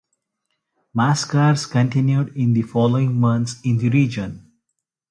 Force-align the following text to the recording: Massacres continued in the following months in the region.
Massacres 0.95 1.67
continued 1.67 2.35
in 2.35 2.53
the 2.53 2.63
following 2.63 3.19
months 3.19 3.61
in 3.63 3.77
the 3.77 3.89
region. 3.91 4.51